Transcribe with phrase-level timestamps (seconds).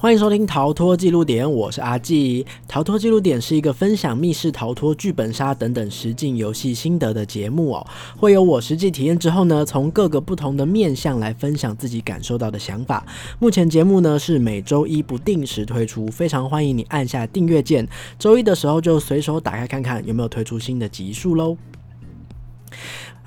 [0.00, 2.46] 欢迎收听《逃脱记录点》，我是阿纪。
[2.66, 7.86] 逃脱记录点是一个分享密室逃脱、剧本杀等等实境游戏心得的节目哦。
[8.16, 13.04] 会有我实际体验之后呢，从各个不同的面向来分享自己感受到的想法。
[13.38, 17.86] 目前节目呢是每周一不定时推出，非常欢迎你按下订阅键，
[18.18, 21.54] 周一的时候就随手打开看看有没有推出新的集数喽。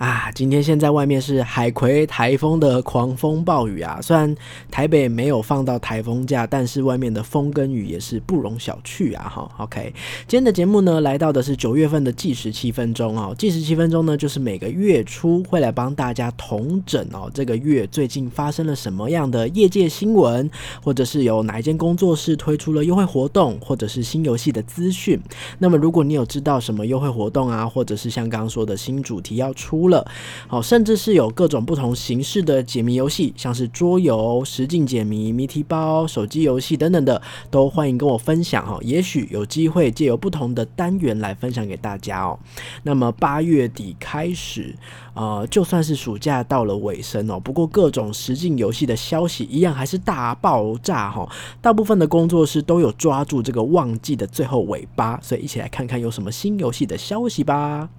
[0.03, 4.01] 啊，今天现在外面是海葵台风的狂风暴雨啊！
[4.01, 4.35] 虽然
[4.69, 9.31] 台北没有放到台风假，但是外面的风跟雨也是不容小觑啊！
[9.33, 9.93] 哈，OK，
[10.27, 13.33] 今天的节目呢，来到的是九月份的计时七分钟哦。
[13.37, 20.51] 计时七分钟呢，就是每个月初会来帮大家统整哦，这个月最近发生了什么样的业界新闻，
[20.83, 25.17] 或者是有哪一间工作室推出了优惠活动，或者是新游戏的资讯。
[25.59, 29.92] 那么，如果你有知道什么优惠活动啊，或者是像刚刚说的新主题要出。
[29.93, 30.05] 了，
[30.47, 38.77] 好，甚至是有各种不同形式的解谜游戏，像是桌游、实境解谜、谜题包、手机游戏等等的，都欢迎跟我分享哈。
[38.81, 42.37] 也许有机会借由不同的单元来分享给大家哦。
[42.83, 44.75] 那么八月底开始，
[45.13, 51.29] 呃，就算是暑假到了尾声哦，不过各种实境游戏的消息一样还是大爆炸哈。
[51.61, 57.89] 大部分的工作室都有抓住这个旺季的最后尾巴，所以一起来看看有什么新游戏的消息吧。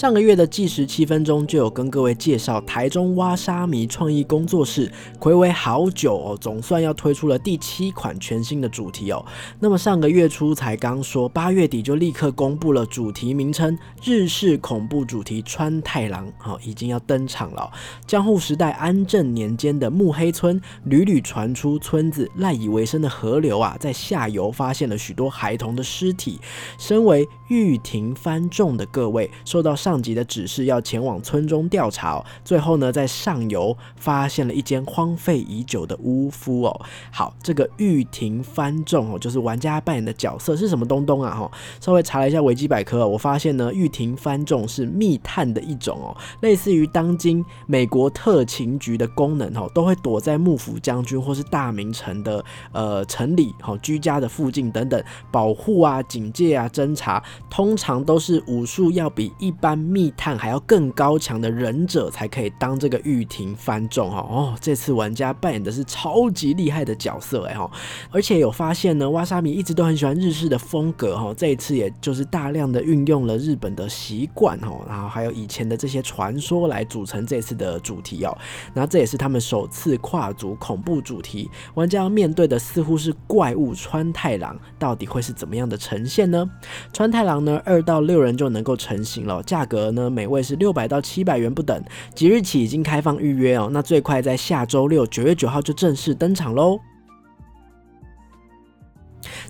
[0.00, 9.22] 上个月的计时七分钟就有跟各位介绍台中挖沙迷创意工作室，暌违好久哦，总算要推出了第七款全新的主题哦。
[9.58, 17.70] 那么上个月初才刚说，八月底就立刻公布了主题名称，日式恐怖主题川太郎，好已经要登场了。
[18.06, 26.40] 江户时代安政年间的木黑村，屡屡传出村子赖以为生的河流啊，在下游发现了许多孩童的尸体。
[26.78, 36.80] 身为玉庭番众的各位，受到上上级的指示要前往村中调查，哦最后呢，在上游发现了一间荒废已久的屋夫哦。
[37.10, 41.34] 好，这个玉庭番众哦，就是玩家扮演的角色是什么东东啊？
[41.34, 41.50] 哈，
[41.80, 57.20] 稍微查了一下维基百科，我发现呢，玉庭番众是密探的一种哦，类似于当今美国特勤局的功能哦，都会躲在幕府将军或是大名城的呃城里哦居家的附近等等，保护啊、警戒啊、侦查，
[57.50, 59.69] 通常都是武术要比一般。
[59.76, 67.70] 密探还要更高强的忍者才可以当这个玉庭番众哈哦，这次玩家扮演的是超级厉害的角色哎哈，
[68.10, 78.36] 而且有发现呢，瓦沙米一直都很喜欢日式的风格哈，这一次也就是大量的运用了日本的习惯哈，然后还有以前的这些传说来组成这次的主题哦，
[78.74, 86.50] 那这也是他们首次跨足恐怖主题，玩家要面对的似乎是怪物川太郎，到底会是怎么样的呈现呢？
[86.92, 89.59] 川太郎呢，二到六人就能够成型了，价。
[89.60, 91.78] 价格呢，每位是六百到七百元不等，
[92.14, 96.80] 即日起已经开放预约哦，那最快在下周六九月九号就正式登场喽。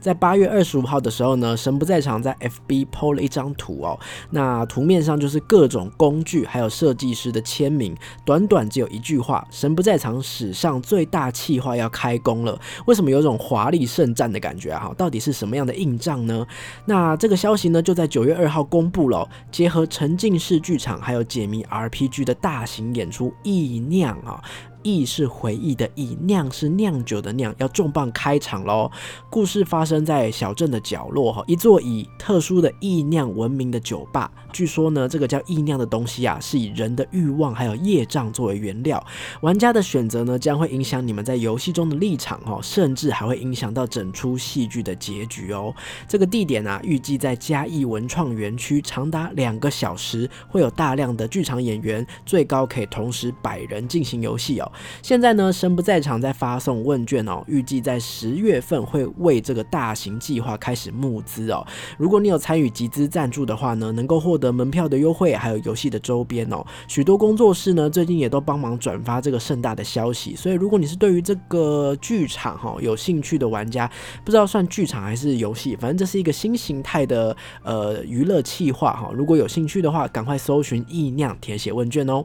[0.01, 3.99] 在八月二十五号的时候呢，神不在场在 FB 抛了一张图哦，
[4.31, 12.59] 那图面上就是各种工具还有设计师的签名，短短只有一句话：神不在场史上最大气化要开工了。
[12.87, 14.89] 为什么有种华丽圣战的感觉啊？
[14.89, 16.47] 哈，到底是什么样的硬仗呢？
[16.87, 24.43] 那这个消息呢，就在九月二号公布了，结合沉浸式剧场还有解谜 RPG 的大型演出意酿啊。
[24.83, 28.91] 忆是回忆的忆，酿是酿酒的酿，要重磅开场喽！
[29.29, 34.31] 故事发生在小镇的角落哈，一座以特殊的意酿闻名的酒吧。
[34.53, 39.05] 据说呢，这个叫意酿的东西啊，是以人的欲望还有业障作为原料。
[39.41, 45.75] 玩家的选择呢，将会影响你们在游戏中的立场哦，甚至还会影响到整出戏剧的结局哦。
[46.09, 54.70] 这个地点啊，预计在嘉义文创园区，长达两个小时，会有大量的剧场演员，最高可以同时百人进行游戏哦。
[55.03, 61.67] 现在呢，神不在场在发送问卷哦，预计在十月份会为这个大型计划开始募资哦。
[61.99, 66.65] 如果你有参与集资赞助的话呢，能够获得门票的优惠，还有游戏的周边哦。
[66.89, 70.35] 许多工作室呢，最近也都帮忙转发这个盛大的消息。
[70.35, 73.91] 所以，如果你是对于这个剧场哈有兴趣的玩家，
[74.25, 79.11] 不知道算剧场还是游戏，反正这是一个新形态的呃娱乐企划哈。
[79.15, 82.25] 如果有兴趣的话，赶快搜寻意酿填写问卷哦。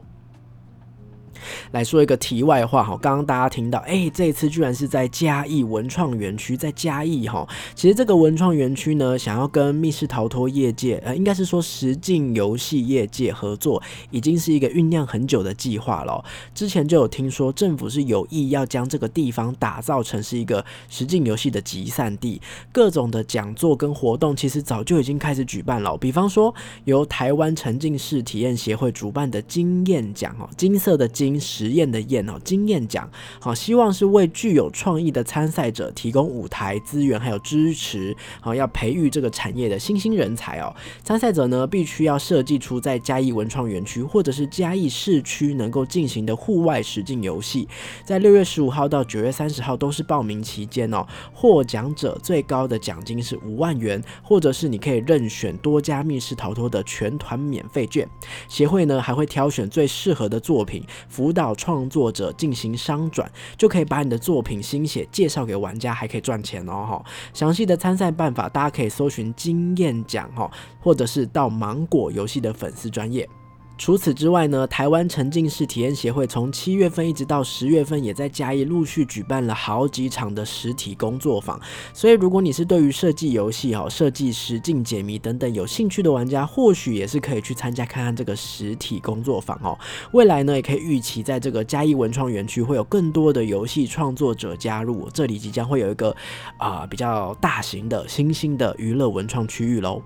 [1.72, 7.46] 来说一个题外话哈，刚刚大家听到，哎，这一次居然是在嘉义文创园区，在嘉义哈。
[7.74, 16.24] 其实这个文创园区呢，想要跟密室逃脱业界，呃，应该是说实境游戏业界合作，已经是一个酝酿很久的计划了。
[16.54, 22.40] 之前就有听说，政府是有意要将这个地方打造成是一个实境游戏的集散地，
[22.72, 25.96] 各种的讲座跟活动，其实早就已经开始举办了。
[25.96, 26.54] 比方说，
[26.84, 31.25] 由台湾沉浸式体验协会主办的经验奖哦，金色的金。
[31.26, 40.72] 经实验的验哦，经验奖，好，希望是为具有创意的参赛者提供舞台资源还有支持，好，要培育这个产业的新兴人才哦。
[41.02, 47.66] 参赛者呢，必须要设计出在嘉义文创园区或者是嘉义市区能够进行的户外实境游戏，
[48.04, 51.04] 在六月十五号到九月三十号都是报名期间哦。
[51.32, 58.08] 获奖者最高的奖金是五万元，或者是你可以任选多家密室逃脱的全团免费券。
[58.48, 60.82] 协会呢还会挑选最适合的作品，
[61.16, 63.26] 辅导创作者进行商转，
[63.56, 67.04] 就可以把你的作品心血介绍给玩家，还可以赚钱哦哈。
[67.32, 73.26] 详细的参赛办法，大家可以搜寻经验奖哈，或者是到芒果游戏的粉丝专业。
[73.78, 81.60] 除此之外呢，台湾沉浸式体验协会从七月份一直到十月份，也在嘉义陆续举办了好几场的实体工作坊。
[81.92, 89.78] 所以，如果你是对于设计游戏、哈设计实境解谜等等有兴趣的玩家，或许也是可以去参加看看这个实体工作坊哦。
[90.12, 96.16] 未来呢，也可以预期在这个嘉义文创园区会有更多的游戏创作者加入，这里即将会有一个
[96.58, 100.02] 啊比较大型的新兴的娱乐文创区域喽。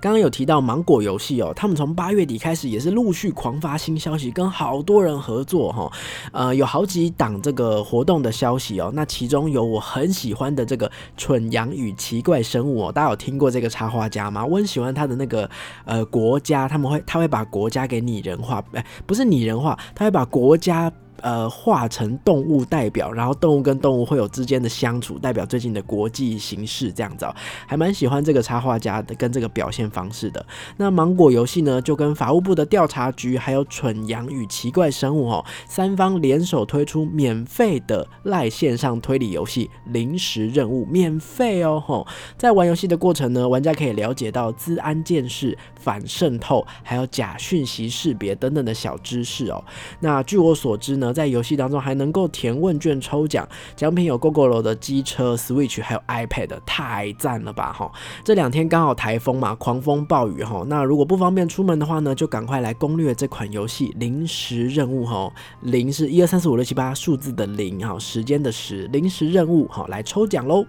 [0.00, 5.90] 刚刚有提到芒果游戏哦，他们从八月底开始也是陆续狂发新消息，跟好多人合作哈，
[6.32, 8.90] 呃，有好几档这个活动的消息哦。
[8.94, 14.44] 那其中有我很喜欢的这个蠢羊与奇怪生物哦，大家有听过这个插画家吗？
[14.44, 15.48] 我很喜欢他的那个
[15.84, 20.92] 呃国家，他们会他会把国家给拟人化，哎，不是拟人化，他会把国家。
[21.26, 27.26] 呃，化成动物代表，然后动物跟动物会有之间的相处，代表最近的国际形势这样子，
[27.66, 30.46] 还蛮喜欢这个插画家的跟这个表现方式的。
[30.76, 42.06] 那芒果游戏呢，就跟法务部的调查局还有蠢羊与奇怪生物哦，三方联手推出免费的赖线上推理游戏临时任务，免费哦吼。
[42.38, 49.64] 在玩游戏的过程呢，玩家可以了解到资安建设、反渗透，还有假讯息识别等等的小知识哦。
[49.98, 51.12] 那据我所知呢。
[51.16, 57.90] 在游戏当中还能够填问卷抽奖，奖品有 GoGo 的机车、Switch 还有 iPad，太赞了吧哈！
[58.22, 65.32] 这两天刚好台风嘛，狂风暴雨哈，那如果不方便出门的话呢，就赶快来攻略这款游戏临时任务哈。
[65.62, 70.66] 零是一二三四五六七八数字的零哈，时间的时，临时任务哈，来抽奖喽！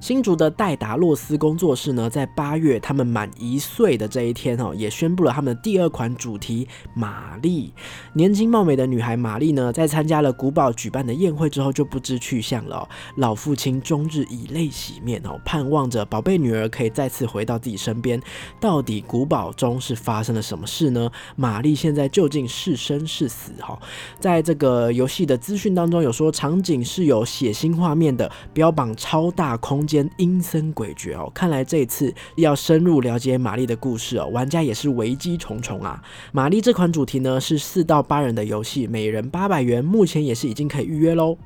[0.00, 7.72] 新竹的戴达洛斯工作室呢，在八月他们满一岁的这一天哦，也宣布了他们的第二款主题玛丽。
[8.12, 12.86] 年轻貌美的女孩玛丽呢，在参加了古堡举办的宴会之后就不知去向了。
[13.16, 18.20] 老父亲终日以泪洗面哦，盼望着宝贝女儿可以再次回到自己身边。
[18.60, 21.10] 到底古堡中是发生了什么事呢？
[21.36, 23.52] 玛丽现在究竟是生是死？
[23.60, 23.78] 哈，
[24.18, 29.83] 在这个游戏的资讯当中有说，场景是有血腥画面的，标榜超大空。
[29.86, 36.02] 间阴森诡谲哦，看来这次要深入了解玛丽的故事哦，玩家也是危机重重啊。
[36.32, 41.36] 玛丽这款主题呢是四到八人的游戏，每人八百元，目前也是已经可以预约喽。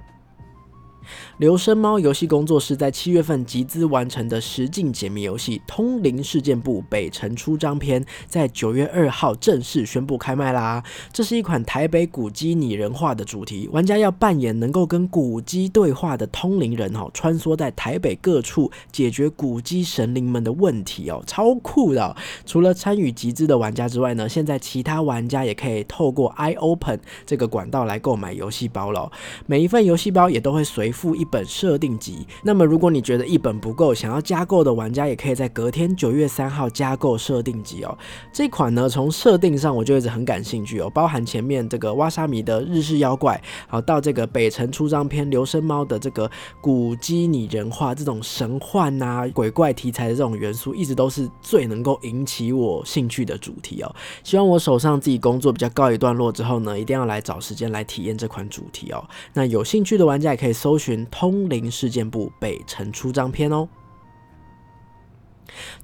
[1.39, 10.83] 留声猫游戏工作室在七月份集资完成的实境解谜游戏《通灵事件簿北城出张篇》在九月二号正式宣布开卖啦！
[11.13, 22.17] 这是一款台北古迹拟人化的主题，玩家要扮演能够跟古迹对话的通灵人哦，穿梭在台北各处解决古迹神灵们的问题哦，超酷的！
[22.45, 29.11] 除了参与集资的玩家之外呢，现在其他玩家也可以透过 iOpen 这个管道来购买游戏包了，
[29.47, 30.89] 每一份游戏包也都会随。
[30.99, 37.97] 附一本设定集，那么如果你觉得一本不够，想要加购的玩家也可以在隔天九月三号加购设定集哦。
[38.33, 46.29] 这款呢，从设定上我就一直很感兴趣哦，包含前面这个挖沙米的日式妖怪，好到这个北城出张篇留声猫的这个
[46.61, 53.95] 古基拟人化这种神幻啊鬼怪题材的这种元素，一直都是最能够引起我兴趣的主题哦。
[54.25, 59.05] 希望我手上自己工作比较告一段落之后呢，一定要来找时间来体验这款主题哦。
[59.33, 60.88] 那有兴趣的玩家也可以搜寻。
[61.11, 63.69] 通灵事件簿北城出张篇哦。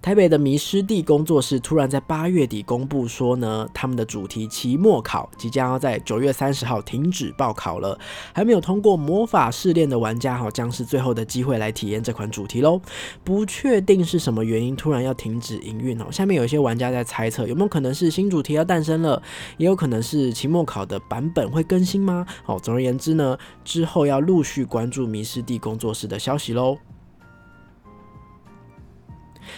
[0.02, 7.98] 台北的迷失地工作室突然在八月底公布说呢，他们的主题期末考即将要在九月三十号停止报考了。
[8.32, 12.80] 还没有通过魔法试炼的玩家哈，将是最后的机会来体验这款主题喽。
[13.22, 16.06] 不确定是什么原因突然要停止营运哦。
[16.10, 19.22] 下面有一些玩家在猜测，有没有可能是新主题要诞生了，
[19.56, 22.26] 也有可能是期末考的版本会更新吗？
[22.46, 26.78] 哦，总而言之呢，之后要陆续关注迷失地工作室的消息喽。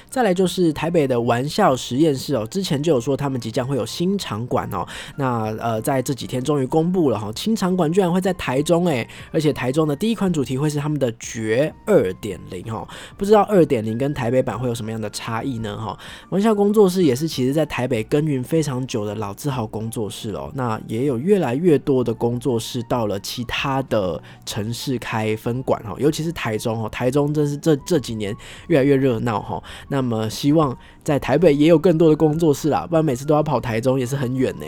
[0.08, 4.86] 再来就是台北的玩笑实验室哦，之前就有说他们即将会有新场馆哦，
[5.16, 12.86] 那呃在这几天终于公布了哈，新场馆居然会在台中哎，而且台中的第一款主题会是他们的绝二点零哈，
[13.16, 15.98] 不知道二点零跟台北版会有什么样的差异呢哈？
[16.30, 28.34] 玩笑工作室也是其实在台北耕耘非常久的老字号工作室哦，那也有越来越多的工作室到了其他的城市开分馆哈，尤其是台中哦，台中真是这这几年
[28.68, 29.62] 越来越热闹哈。
[29.88, 34.66] 那么希望在台北也有更多的工作室啦，不然每次都要跑台中也是很远呢。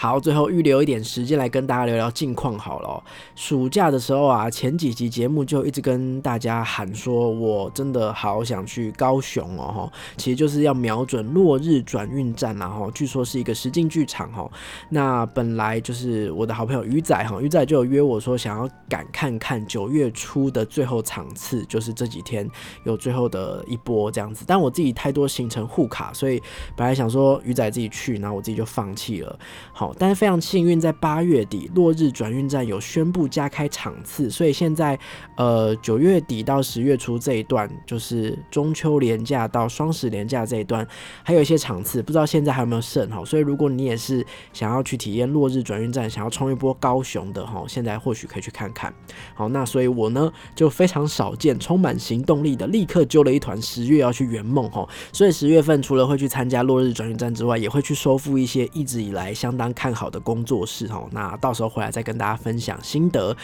[0.00, 3.02] 好，最后预留一点时间来跟大家聊聊近况好了。
[3.34, 14.48] 暑假的时候啊，前几集节目就一直跟大家喊说，我真的好想去高雄哦，哈，其实就是要瞄准落日转运站然后据说是一个实境剧场哈。
[14.88, 22.48] 那本来就是我的好朋友鱼仔哈，鱼仔就有约我说想要赶看看九月初的最后场次，就是这几天
[22.84, 24.44] 有最后的一波这样子。
[24.46, 26.40] 但我自己太多行程护卡，所以
[26.76, 29.36] 本来想说鱼仔自己去，然后我自己就放弃了。
[29.72, 29.87] 好。
[29.98, 34.98] 但是非常幸运，在八月底落日转运站有宣布加开场次，所以现在
[35.36, 40.86] 呃九月底到十月初这一段，就是中秋连假到双十连假这一段，
[41.22, 43.24] 还有一些场次，不知道现在还有没有剩哈。
[43.24, 48.92] 所以如果你也是想要去体验落日转运站，想要冲一波高雄的哈，现在或许可以去看看。
[49.34, 54.86] 好，那所以我呢就非常少见，充满行动力的，立刻揪了一团十月要去圆梦哈。
[55.12, 59.72] 所以十月份除了会去参加落日转运站之外，也会去收复一些一直以来相当。
[59.78, 63.36] 看好的工作室哈，那到时候回来再跟大家分享心得。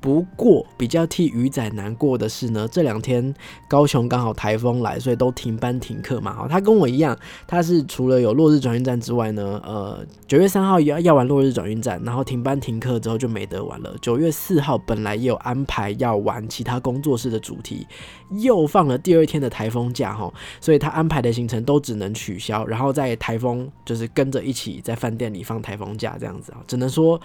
[0.00, 3.34] 不过比较替鱼仔难过的是呢，这两天
[3.68, 6.32] 高雄刚好台风来，所以都停班停课嘛。
[6.32, 7.14] 哈，他跟我一样，
[7.46, 13.94] 他是除了有落日转运站之外呢，呃，九月三号要要玩落日转运站，然后停班停课之后就没得玩了。
[14.00, 17.86] 九月四号本来也有安排要玩其他工作室的主题，
[18.30, 25.96] 又放了第二天的台风假哈，所以他安排的行程都只能取消，然后在台风就是跟着一起在饭店里放台台风。
[25.96, 27.20] 假这样子啊，只能说。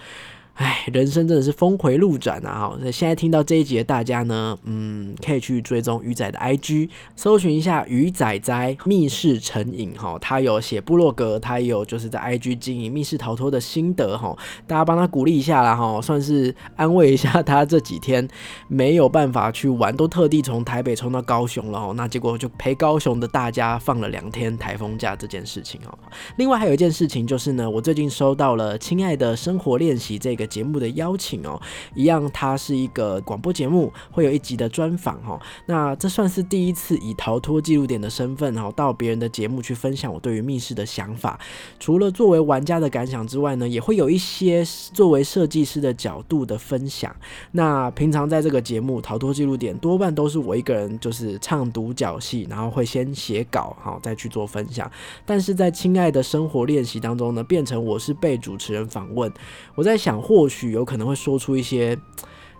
[0.58, 2.70] 唉，人生真的是峰回路转啊！
[2.70, 14.36] 哈，那现在听到这一集的大家呢，嗯，可以去追踪鱼仔的 IG，搜寻一下鱼仔仔密室成瘾哈，他有写部落格，他有就是在 IG 经营密室逃脱的心得哈，
[14.66, 18.28] 大家帮他鼓励一下啦哈，算是安慰一下他这几天
[18.66, 25.96] 没有办法去玩，都特地从台北冲到高雄了哈，那结果就陪高雄的大家放了两天台风假这件事情哦。
[26.34, 30.47] 另外还有一件事情就是呢，我最近收到了《亲爱的生活练习》这个。
[30.48, 31.60] 节目的邀请哦，
[31.94, 35.38] 一样，它是一个广播节目，会有一集的专访哈。
[35.66, 41.38] 那这算是第一次以逃脱记录点的身份哈，到别人的节目去分享我对于密室的想法。
[41.78, 44.64] 除了作为玩家的感想之外呢，也会有一些
[44.94, 47.14] 作为设计师的角度的分享。
[47.52, 54.90] 那平常在这个节目逃脱记录点，多半都是我一个人就是唱独角戏，然后会先写稿哈，再去做分享。
[55.26, 59.30] 但是在亲爱的生活练习当中呢，变成我是被主持人访问。
[59.74, 60.37] 我在想或。
[60.38, 61.98] 或许有可能会说出一些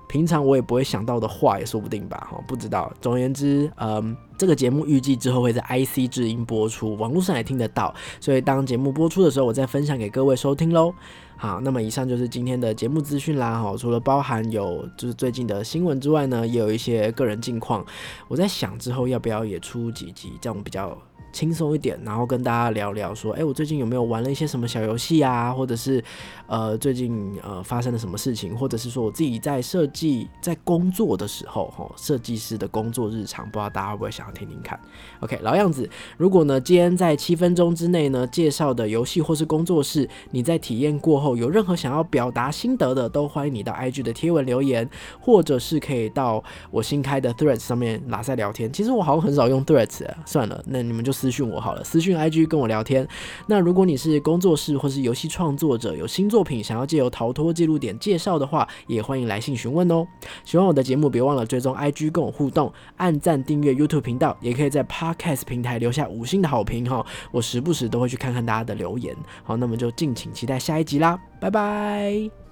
[0.08, 2.92] 平常我也不会想到的话，也说不定吧，哈，不知道。
[3.00, 10.92] 总而言之，嗯，这个节目预计之后会在 IC 智音播出，网络上也听得到，所以当节目播出的时候，我再分享给各位收听喽。
[11.37, 17.87] 好，那么以上就是今天的节目资讯啦，哈，除了包含有就是最近的新闻之外呢，也有一些个人近况。
[18.26, 20.99] 我在想之后要不要也出几集，这样比较。
[21.32, 25.52] 轻松一点，然后跟大家聊聊说，哎，我最近有没有玩了一些什么小游戏啊？
[25.52, 26.02] 或者是，
[26.47, 28.56] 呃，最近呃发生了什么事情？
[28.56, 34.80] 或者是说我自己在设计、在工作的时候，哈，设计师的工作日常，不知道大家会不会想要听听看
[35.20, 44.88] ？OK，老样子，如果呢，今天在七分钟之内呢介绍的游戏或是工作室，你在体验过后有任何想要表达心得的，都欢迎你到 IG 的贴文留言，
[45.20, 48.73] 或者是可以到我新开的 Threads 上面拉塞聊天。
[48.73, 51.18] 其实我好像很少用 Threads，算了，那你们就。
[51.19, 53.05] 私讯我好了，私讯 IG 跟我聊天。
[53.49, 60.07] 那如果你是工作室或是游戏创作者，有新作品想要借由逃脱记录点介绍的话，也欢迎来信询问哦。
[60.45, 67.05] 喜欢我的节目，别忘了追踪 IG 跟我互动，按赞订阅 YouTube 频道，也可以在 Podcast 平台留下五星的好评哈。
[67.33, 69.17] 我时不时都会去看看大家的留言。
[69.43, 72.48] 好，那么就敬请期待下一集啦，拜拜。